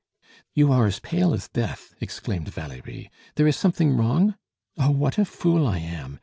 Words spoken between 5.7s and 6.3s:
am!